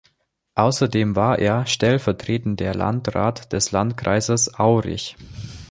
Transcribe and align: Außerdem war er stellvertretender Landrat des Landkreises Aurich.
Außerdem 0.55 1.15
war 1.15 1.37
er 1.37 1.67
stellvertretender 1.67 2.73
Landrat 2.73 3.53
des 3.53 3.71
Landkreises 3.71 4.55
Aurich. 4.57 5.15